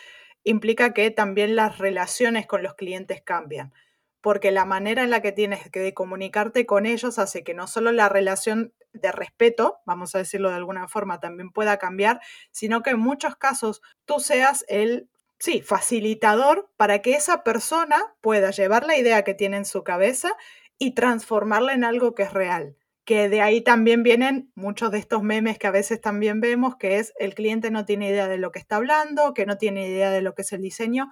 [0.42, 3.72] implica que también las relaciones con los clientes cambian,
[4.20, 7.92] porque la manera en la que tienes que comunicarte con ellos hace que no solo
[7.92, 12.90] la relación de respeto, vamos a decirlo de alguna forma, también pueda cambiar, sino que
[12.90, 18.96] en muchos casos tú seas el, sí, facilitador para que esa persona pueda llevar la
[18.96, 20.37] idea que tiene en su cabeza
[20.79, 22.77] y transformarla en algo que es real
[23.09, 26.98] que de ahí también vienen muchos de estos memes que a veces también vemos, que
[26.98, 30.11] es el cliente no tiene idea de lo que está hablando, que no tiene idea
[30.11, 31.09] de lo que es el diseño,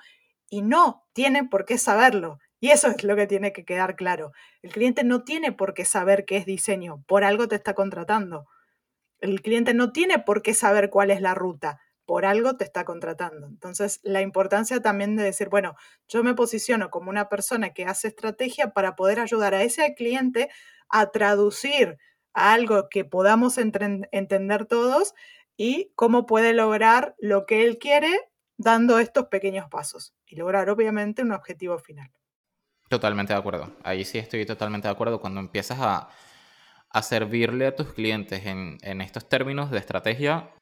[0.50, 2.38] y no tiene por qué saberlo.
[2.60, 4.32] Y eso es lo que tiene que quedar claro.
[4.60, 8.44] El cliente no tiene por qué saber qué es diseño, por algo te está contratando.
[9.18, 12.84] El cliente no tiene por qué saber cuál es la ruta, por algo te está
[12.84, 13.48] contratando.
[13.48, 15.74] Entonces, la importancia también de decir, bueno,
[16.08, 20.48] yo me posiciono como una persona que hace estrategia para poder ayudar a ese cliente
[20.88, 21.98] a traducir
[22.32, 25.14] algo que podamos entender todos
[25.56, 28.12] y cómo puede lograr lo que él quiere
[28.56, 32.10] dando estos pequeños pasos y lograr obviamente un objetivo final.
[32.88, 33.74] Totalmente de acuerdo.
[33.82, 35.20] Ahí sí estoy totalmente de acuerdo.
[35.20, 36.08] Cuando empiezas a,
[36.90, 40.55] a servirle a tus clientes en, en estos términos de estrategia,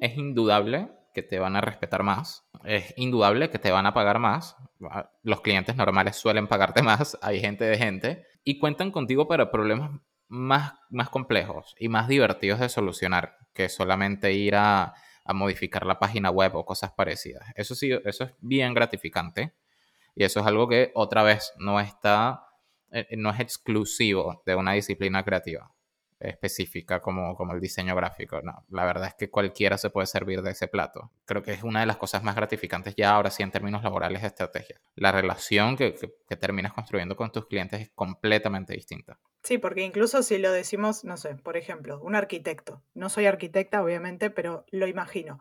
[0.00, 4.18] es indudable que te van a respetar más, es indudable que te van a pagar
[4.18, 4.56] más.
[5.22, 9.90] Los clientes normales suelen pagarte más, hay gente de gente, y cuentan contigo para problemas
[10.28, 15.98] más, más complejos y más divertidos de solucionar que solamente ir a, a modificar la
[15.98, 17.44] página web o cosas parecidas.
[17.54, 19.54] Eso sí, eso es bien gratificante
[20.14, 22.44] y eso es algo que otra vez no está,
[22.90, 25.72] eh, no es exclusivo de una disciplina creativa
[26.20, 28.40] específica como, como el diseño gráfico.
[28.42, 31.10] No, la verdad es que cualquiera se puede servir de ese plato.
[31.24, 34.22] Creo que es una de las cosas más gratificantes ya ahora sí en términos laborales
[34.22, 34.80] de estrategia.
[34.94, 39.18] La relación que, que, terminas construyendo con tus clientes es completamente distinta.
[39.42, 42.82] Sí, porque incluso si lo decimos, no sé, por ejemplo, un arquitecto.
[42.94, 45.38] No soy arquitecta, obviamente, pero lo imagino.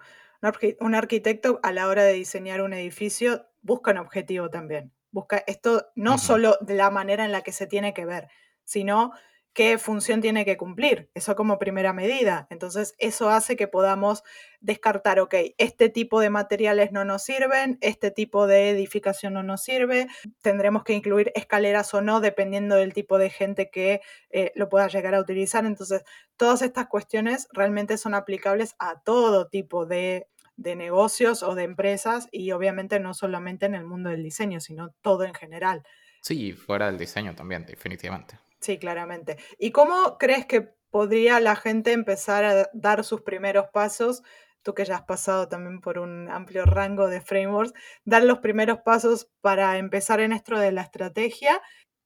[0.80, 4.94] Un arquitecto a la hora de diseñar un edificio busca un objetivo también.
[5.12, 8.28] Busca esto no solo de la manera en la que se tiene que ver,
[8.64, 9.14] sino
[9.58, 12.46] qué función tiene que cumplir, eso como primera medida.
[12.52, 14.22] Entonces, eso hace que podamos
[14.62, 19.64] descartar, ok, este tipo de materiales no nos sirven, este tipo de edificación no nos
[19.64, 20.10] sirve,
[20.44, 24.90] tendremos que incluir escaleras o no, dependiendo del tipo de gente que eh, lo pueda
[24.90, 25.66] llegar a utilizar.
[25.66, 26.04] Entonces,
[26.36, 32.30] todas estas cuestiones realmente son aplicables a todo tipo de de negocios o de empresas
[32.32, 35.84] y obviamente no solamente en el mundo del diseño, sino todo en general.
[36.22, 38.40] Sí, fuera del diseño también, definitivamente.
[38.60, 39.38] Sí, claramente.
[39.60, 44.24] ¿Y cómo crees que podría la gente empezar a dar sus primeros pasos?
[44.64, 48.80] Tú que ya has pasado también por un amplio rango de frameworks, dar los primeros
[48.80, 51.62] pasos para empezar en esto de la estrategia.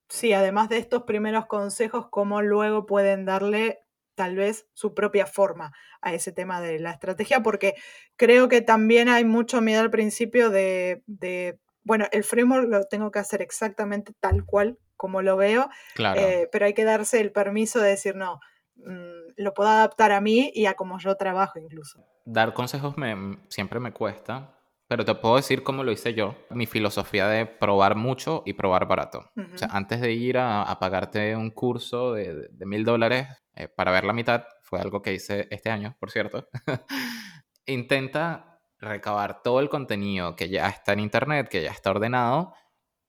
[0.09, 3.79] Sí, además de estos primeros consejos, cómo luego pueden darle
[4.15, 7.75] tal vez su propia forma a ese tema de la estrategia, porque
[8.17, 13.11] creo que también hay mucho miedo al principio de, de bueno, el framework lo tengo
[13.11, 15.67] que hacer exactamente tal cual como lo veo,
[16.15, 18.39] eh, pero hay que darse el permiso de decir, no,
[18.75, 22.05] mm, lo puedo adaptar a mí y a cómo yo trabajo incluso.
[22.23, 26.35] Dar consejos me, siempre me cuesta, pero te puedo decir cómo lo hice yo.
[26.51, 29.31] Mi filosofía de probar mucho y probar barato.
[29.35, 34.03] O sea, antes de ir a, pagarte un curso de mil dólares eh, para ver
[34.03, 36.47] la mitad, fue algo que hice este año, por cierto.
[37.65, 42.53] Intenta recabar todo el contenido que ya está en internet, que ya está ordenado,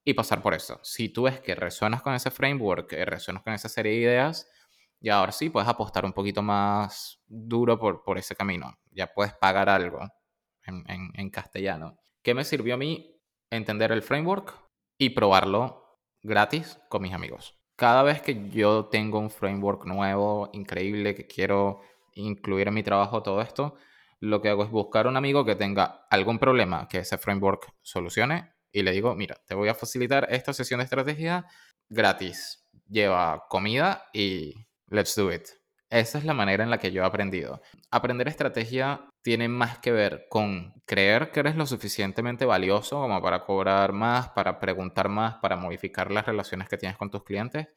[0.05, 0.81] y pasar por eso.
[0.83, 4.49] Si tú ves que resuenas con ese framework, que resuenas con esa serie de ideas,
[5.01, 8.79] y ahora sí puedes apostar un poquito más duro por, por ese camino.
[8.93, 10.01] Ya puedes pagar algo
[10.65, 10.85] en,
[11.15, 11.99] en, castellano.
[12.23, 14.55] ¿Qué me sirvió a mí entender el framework
[14.97, 17.59] y probarlo gratis con mis amigos?
[17.75, 21.81] Cada vez que yo tengo un framework nuevo, increíble, que quiero
[22.15, 23.75] incluir en mi trabajo todo esto,
[24.21, 28.52] lo que hago es buscar un amigo que tenga algún problema que ese framework solucione
[28.73, 31.47] y le digo, mira, te voy a facilitar esta sesión de estrategia
[31.89, 32.67] gratis.
[32.89, 34.55] Lleva comida y
[34.89, 35.49] let's do it.
[35.91, 37.61] Esa es la manera en la que yo he aprendido.
[37.91, 43.45] Aprender estrategia tiene más que ver con creer que eres lo suficientemente valioso como para
[43.45, 47.69] cobrar más, para preguntar más, para modificar las relaciones que tienes con tus clientes,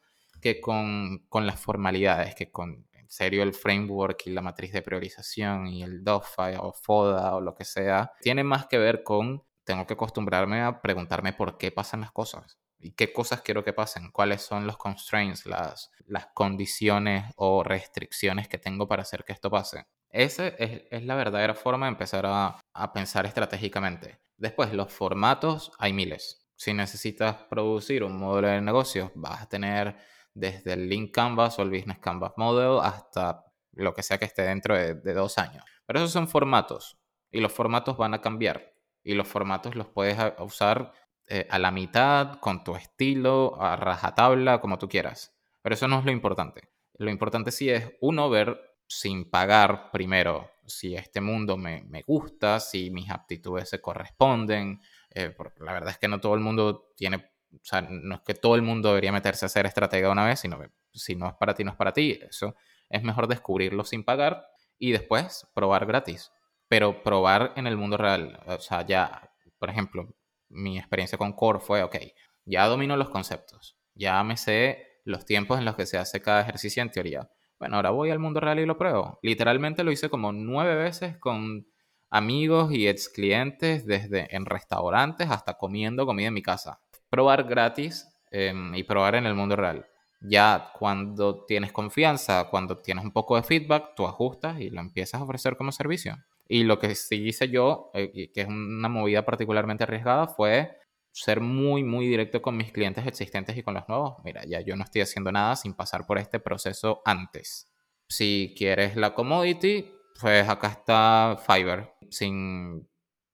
[0.42, 4.82] que con, con las formalidades, que con en serio el framework y la matriz de
[4.82, 9.44] priorización y el DOFA o FODA o lo que sea, tiene más que ver con
[9.66, 13.74] tengo que acostumbrarme a preguntarme por qué pasan las cosas y qué cosas quiero que
[13.74, 15.90] pasen, cuáles son los constraints, las,
[16.34, 19.88] condiciones o restricciones que tengo para hacer que esto pase.
[20.10, 22.62] Esa es, la verdadera forma de empezar a,
[22.94, 24.22] pensar estratégicamente.
[24.38, 26.46] Después, los formatos, hay miles.
[26.56, 29.98] Si necesitas producir un modelo de negocio, vas a tener
[30.34, 34.44] desde el Link Canvas o el Business Canvas Model hasta lo que sea que esté
[34.44, 35.66] dentro de, de dos años.
[35.86, 36.98] Pero esos son formatos
[37.32, 38.75] y los formatos van a cambiar
[39.06, 40.92] y los formatos los puedes usar
[41.28, 45.34] eh, a la mitad, con tu estilo, a rajatabla, como tú quieras.
[45.62, 46.70] Pero eso no es lo importante.
[46.98, 52.60] Lo importante sí es, uno, ver sin pagar primero si este mundo me, me gusta,
[52.60, 54.82] si mis aptitudes se corresponden.
[55.12, 57.18] Eh, la verdad es que no todo el mundo tiene,
[57.54, 60.40] o sea, no es que todo el mundo debería meterse a ser estratega una vez,
[60.40, 62.20] sino que si no es para ti, no es para ti.
[62.28, 62.56] Eso
[62.90, 64.48] es mejor descubrirlo sin pagar
[64.80, 66.32] y después probar gratis
[66.68, 68.40] pero probar en el mundo real.
[68.48, 70.08] O sea, ya, por ejemplo,
[70.50, 71.98] mi experiencia con Core fue, ok,
[72.46, 76.42] ya domino los conceptos, ya me sé los tiempos en los que se hace cada
[76.42, 77.30] ejercicio en teoría.
[77.60, 79.20] Bueno, ahora voy al mundo real y lo pruebo.
[79.22, 81.68] Literalmente lo hice como nueve veces con
[82.10, 86.80] amigos y ex clientes, desde en restaurantes hasta comiendo comida en mi casa.
[87.10, 89.86] Probar gratis em, y probar en el mundo real.
[90.22, 95.22] Ya cuando tienes confianza, cuando tienes un poco de feedback, tú ajustas y lo empiezas
[95.22, 96.18] a ofrecer como servicio.
[96.48, 100.78] Y lo que sí hice yo, eh, que es una movida particularmente arriesgada, fue
[101.12, 104.16] ser muy, muy directo con mis clientes existentes y con los nuevos.
[104.24, 107.72] Mira, ya yo no estoy haciendo nada sin pasar por este proceso antes.
[108.10, 112.88] Si quieres la commodity, pues acá está Fiverr, sin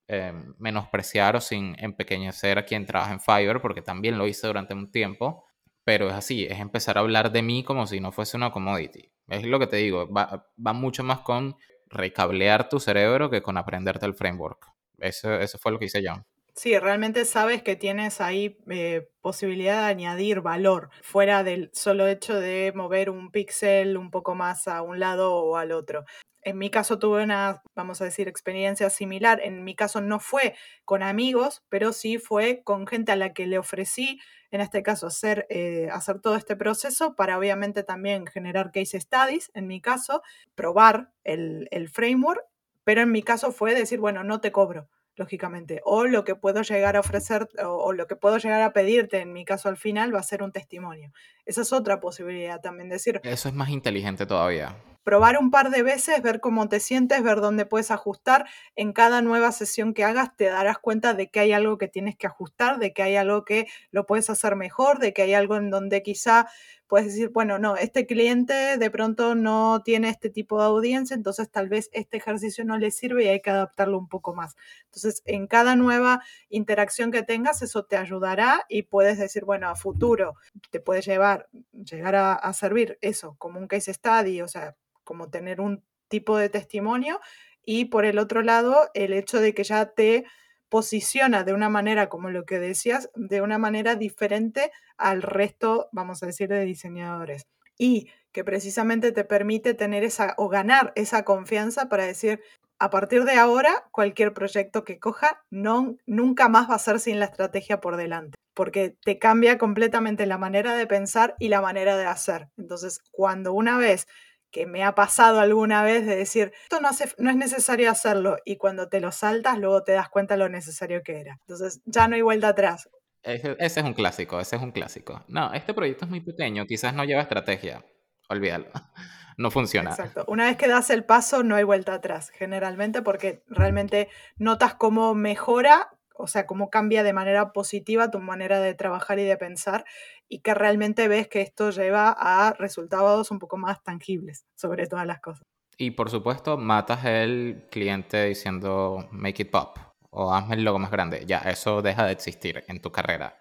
[0.07, 4.73] eh, menospreciar o sin empequeñecer a quien trabaja en Fiverr, porque también lo hice durante
[4.73, 5.45] un tiempo.
[5.83, 9.11] Pero es así, es empezar a hablar de mí como si no fuese una commodity.
[9.27, 11.55] Es lo que te digo, va, va mucho más con
[11.91, 14.67] recablear tu cerebro que con aprenderte el framework.
[14.97, 16.13] Eso, eso fue lo que hice yo.
[16.53, 22.39] Sí, realmente sabes que tienes ahí eh, posibilidad de añadir valor fuera del solo hecho
[22.39, 26.03] de mover un píxel un poco más a un lado o al otro.
[26.43, 29.39] En mi caso tuve una, vamos a decir, experiencia similar.
[29.43, 33.47] En mi caso no fue con amigos, pero sí fue con gente a la que
[33.47, 38.71] le ofrecí, en este caso, hacer, eh, hacer todo este proceso para obviamente también generar
[38.71, 40.21] case studies, en mi caso,
[40.55, 42.43] probar el, el framework,
[42.83, 45.81] pero en mi caso fue decir, bueno, no te cobro lógicamente.
[45.83, 49.33] O lo que puedo llegar a ofrecer o, lo que puedo llegar a pedirte, en
[49.33, 51.11] mi caso al final, va a ser un testimonio.
[51.45, 53.19] Esa es otra posibilidad también, decir...
[53.23, 54.75] Eso es más inteligente todavía.
[55.03, 58.45] Probar un par de veces, ver cómo te sientes, ver dónde puedes ajustar.
[58.75, 62.15] En cada nueva sesión que hagas te darás cuenta de que hay algo que tienes
[62.15, 65.55] que ajustar, de que hay algo que lo puedes hacer mejor, de que hay algo
[65.55, 66.47] en donde quizá
[66.91, 71.49] puedes decir, bueno, no, este cliente de pronto no tiene este tipo de audiencia, entonces
[71.49, 74.57] tal vez este ejercicio no le sirve y hay que adaptarlo un poco más.
[74.87, 79.75] Entonces, en cada nueva interacción que tengas, eso te ayudará y puedes decir, bueno, a
[79.75, 80.35] futuro
[80.69, 81.30] te puede llevar,
[81.71, 86.37] llegar a, a servir eso como un case study, o sea, como tener un tipo
[86.37, 87.19] de testimonio.
[87.63, 90.25] Y por el otro lado, el hecho de que ya te
[90.71, 96.23] posiciona de una manera, como lo que decías, de una manera diferente al resto, vamos
[96.23, 97.45] a decir, de diseñadores.
[97.77, 102.41] Y que precisamente te permite tener esa o ganar esa confianza para decir,
[102.81, 107.19] a partir de ahora, cualquier proyecto que coja, no, nunca más va a ser sin
[107.19, 111.95] la estrategia por delante, porque te cambia completamente la manera de pensar y la manera
[111.95, 112.49] de hacer.
[112.57, 114.07] Entonces, cuando una vez
[114.49, 118.57] que me ha pasado alguna vez de decir, esto no, no es necesario hacerlo y
[118.57, 121.37] cuando te lo saltas luego te das cuenta lo necesario que era.
[121.41, 122.89] Entonces ya no hay vuelta atrás.
[123.21, 125.23] Ese, ese, es un clásico, ese es un clásico.
[125.27, 127.85] No, este proyecto es muy pequeño, quizás no lleva estrategia.
[128.31, 128.67] Olvídalo.
[129.37, 129.89] No funciona.
[129.89, 130.23] Exacto.
[130.27, 134.07] Una vez que das el paso, no hay vuelta atrás, generalmente, porque realmente
[134.37, 139.23] notas cómo mejora, o sea, cómo cambia de manera positiva tu manera de trabajar y
[139.23, 139.85] de pensar,
[140.27, 145.07] y que realmente ves que esto lleva a resultados un poco más tangibles sobre todas
[145.07, 145.43] las cosas.
[145.77, 149.77] Y por supuesto, matas el cliente diciendo make it pop
[150.11, 151.25] o hazme el logo más grande.
[151.25, 153.39] Ya, eso deja de existir en tu carrera,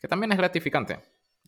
[0.00, 1.00] que también es gratificante.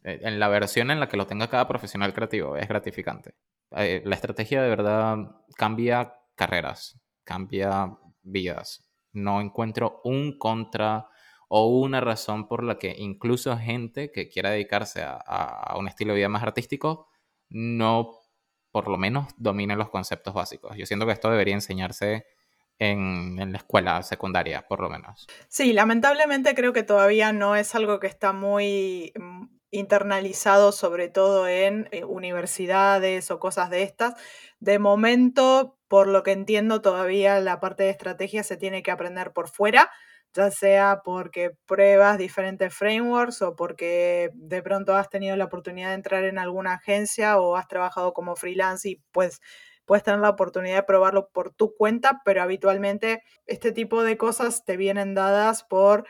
[0.07, 3.35] Eh, en la versión en la que lo tenga cada profesional creativo es gratificante.
[3.73, 5.17] Eh, la estrategia de verdad
[5.57, 8.89] cambia carreras, cambia vidas.
[9.13, 11.09] No encuentro un contra
[11.49, 16.19] o una razón por la que incluso gente que quiera dedicarse a, un estilo de
[16.19, 17.09] vida más artístico
[17.49, 18.11] no
[18.73, 20.77] por lo menos domine los conceptos básicos.
[20.77, 22.27] Yo siento que esto debería enseñarse
[22.79, 25.27] en, en, la escuela secundaria, por lo menos.
[25.49, 29.13] Sí, lamentablemente creo que todavía no es algo que está muy
[29.71, 34.15] internalizado, sobre todo en eh, universidades o cosas de estas.
[34.61, 39.33] De momento, por lo que entiendo, todavía la parte de estrategia se tiene que aprender
[39.33, 39.91] por fuera
[40.37, 45.95] ya sea porque pruebas diferentes frameworks o porque de pronto has tenido la oportunidad de
[45.95, 49.41] entrar en alguna agencia o has trabajado como freelance y pues
[49.87, 54.65] puedes tener la oportunidad de probarlo por tu cuenta, pero habitualmente este tipo de cosas
[54.65, 56.07] te vienen dadas por,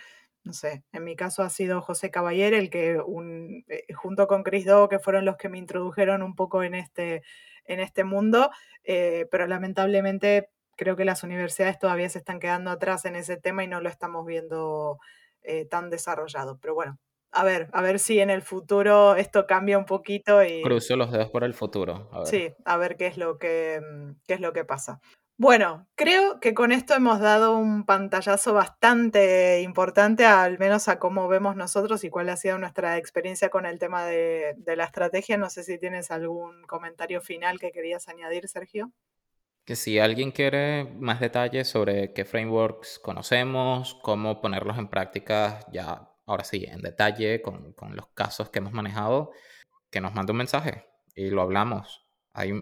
[0.47, 4.45] no sé, en mi caso ha sido José Caballer, el que un, eh, junto con
[4.45, 7.23] Chris Do, que fueron los que me introdujeron un poco en este,
[7.65, 8.51] en este mundo,
[8.85, 13.65] eh, pero lamentablemente creo que las universidades todavía se están quedando atrás en ese tema
[13.65, 14.99] y no lo estamos viendo
[15.43, 16.59] eh, tan desarrollado.
[16.61, 17.01] Pero bueno,
[17.33, 20.63] a ver, a ver si en el futuro esto cambia un poquito y...
[20.63, 22.09] Cruzo los dedos por el futuro.
[22.25, 25.01] Sí, a ver qué es lo que, mm, qué es lo que pasa.
[25.39, 31.29] Bueno, creo que con esto hemos dado un pantallazo bastante importante, al menos a cómo
[31.29, 35.37] vemos nosotros y cuál ha sido nuestra experiencia con el tema de, la estrategia.
[35.37, 38.93] No sé si tienes algún comentario final que querías añadir, Sergio
[39.67, 46.09] que si alguien quiere más detalles sobre qué frameworks conocemos, cómo ponerlos en práctica, ya
[46.25, 49.33] ahora sí, en detalle, con, con, los casos que hemos manejado,
[49.91, 52.07] que nos mande un mensaje y lo hablamos.
[52.33, 52.53] Hay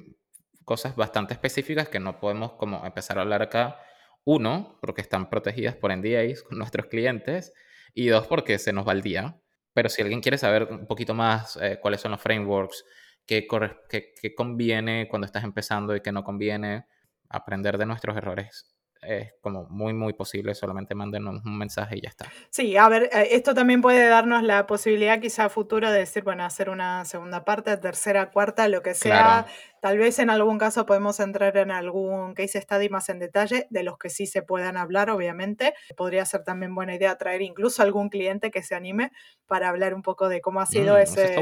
[0.64, 3.80] cosas bastante específicas que no podemos como empezar a hablar acá.
[4.24, 7.52] Uno, porque están protegidas por NDAs con nuestros clientes.
[7.94, 9.40] Y dos, porque se nos va el día.
[9.72, 12.84] Pero si alguien quiere saber un poquito más eh, cuáles son los frameworks,
[13.26, 13.46] qué,
[13.88, 16.86] qué, qué conviene cuando estás empezando y qué no conviene,
[17.28, 18.74] aprender de nuestros errores
[19.06, 22.26] es como muy, muy posible, solamente mándenos un mensaje y ya está.
[22.50, 26.44] Sí, a ver, eh, esto también puede darnos la posibilidad quizá futuro de decir, bueno,
[26.44, 29.46] hacer una segunda parte, tercera, cuarta, lo que sea,
[29.84, 33.82] Tal vez en algún caso podemos entrar en algún case study más en detalle, de
[33.82, 35.74] los que sí se puedan hablar, obviamente.
[35.94, 39.12] Podría ser también buena idea traer incluso algún cliente que se anime
[39.46, 41.36] para hablar un poco de cómo ha sido, mm, ese,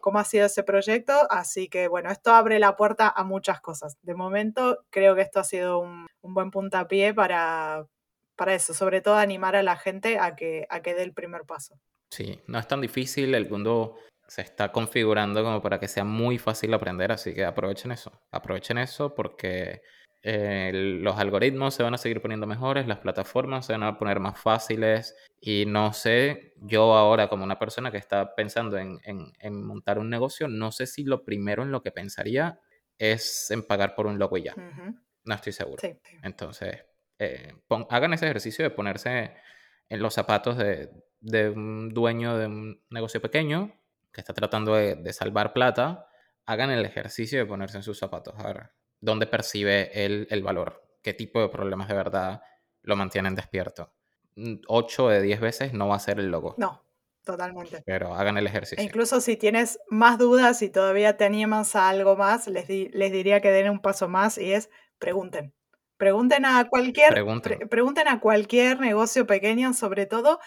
[0.00, 1.12] cómo ha sido ese proyecto.
[1.30, 3.96] Así que bueno, esto abre la puerta a muchas cosas.
[4.02, 7.86] De momento creo que esto ha sido un, buen puntapié para,
[8.34, 11.42] para eso, sobre todo animar a la gente a que, a que dé el primer
[11.42, 11.78] paso.
[12.10, 16.38] Sí, no es tan difícil, el mundo se está configurando como para que sea muy
[16.38, 19.82] fácil aprender, así que aprovechen eso, aprovechen eso porque
[20.22, 24.20] eh, los algoritmos se van a seguir poniendo mejores, las plataformas se van a poner
[24.20, 29.02] más fáciles y no sé, yo ahora como una persona que está pensando en,
[29.62, 32.58] montar un negocio, no sé si lo primero en lo que pensaría
[32.96, 34.54] es en pagar por un logo y ya.
[35.24, 35.82] No estoy seguro.
[36.22, 36.84] Entonces,
[37.18, 37.52] eh,
[37.90, 39.34] hagan ese ejercicio de ponerse
[39.90, 43.72] en los zapatos de, de un dueño de un negocio pequeño
[44.14, 46.06] que está tratando de, salvar plata,
[46.46, 50.82] hagan el ejercicio de ponerse en sus zapatos, a ver dónde percibe él el valor,
[51.02, 52.42] qué tipo de problemas de verdad
[52.82, 53.92] lo mantienen despierto.
[54.66, 56.54] 8 mm, de 10 veces no va a ser el logo.
[56.58, 56.84] No,
[57.24, 57.82] totalmente.
[57.84, 58.80] Pero hagan el ejercicio.
[58.80, 63.12] E incluso si tienes más dudas y todavía te animas a algo más, les, les
[63.12, 65.52] diría que den un paso más y es pregunten.
[65.96, 67.14] Pregunten a cualquier,
[67.68, 70.40] pregunten a cualquier negocio pequeño, sobre todo,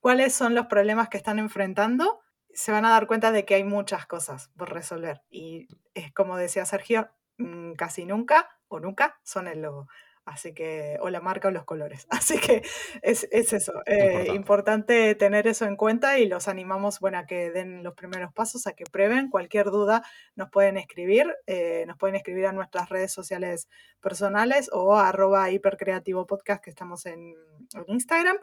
[0.00, 2.23] cuáles son los problemas que están enfrentando
[2.54, 5.22] se van a dar cuenta de que hay muchas cosas por resolver.
[5.30, 9.86] Y es como decía Sergio, mm, casi nunca o nunca son el logo.
[10.26, 12.06] Así que, o la marca o los colores.
[12.10, 12.62] Así que
[13.02, 13.72] es, eso.
[13.86, 15.14] Eh, importante.
[15.14, 18.72] tener eso en cuenta y los animamos, bueno, a que den los primeros pasos, a
[18.72, 19.28] que prueben.
[19.28, 20.02] Cualquier duda
[20.34, 21.34] nos pueden escribir.
[21.46, 23.68] Eh, nos pueden escribir a nuestras redes sociales
[24.00, 27.34] personales o a arroba hipercreativo podcast que estamos en,
[27.74, 28.38] en Instagram.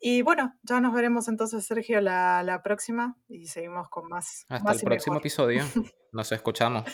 [0.00, 4.46] Y bueno, ya nos veremos entonces, Sergio, la, la próxima y seguimos con más.
[4.48, 5.64] Hasta el próximo episodio.
[6.12, 6.84] Nos escuchamos.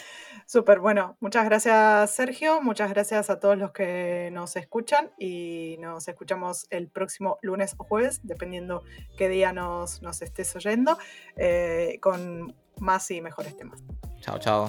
[0.46, 2.60] Súper, bueno, muchas gracias, Sergio.
[2.60, 7.84] Muchas gracias a todos los que nos escuchan y nos escuchamos el próximo lunes o
[7.84, 8.82] jueves, dependiendo
[9.16, 10.98] qué día nos, nos estés oyendo,
[11.36, 13.84] eh, con más y mejores temas.
[14.20, 14.68] Chao, chao.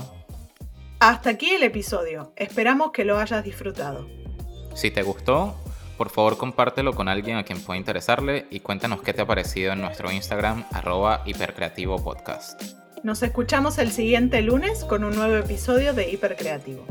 [1.00, 2.32] Hasta aquí el episodio.
[2.36, 4.08] Esperamos que lo hayas disfrutado.
[4.76, 5.56] Si te gustó,
[5.98, 9.74] por favor compártelo con alguien a quien pueda interesarle y cuéntanos qué te ha parecido
[9.74, 12.62] en nuestro Instagram arroba hipercreativo podcast.
[13.04, 16.86] Nos escuchamos el siguiente lunes con un nuevo episodio de Hipercreativo.